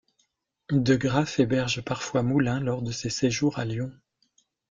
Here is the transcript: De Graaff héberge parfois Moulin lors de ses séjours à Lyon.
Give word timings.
De 0.71 0.95
Graaff 0.95 1.39
héberge 1.39 1.81
parfois 1.83 2.23
Moulin 2.23 2.59
lors 2.59 2.81
de 2.81 2.91
ses 2.91 3.11
séjours 3.11 3.59
à 3.59 3.65
Lyon. 3.65 3.91